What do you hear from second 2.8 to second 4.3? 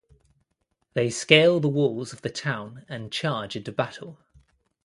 and charge into battle.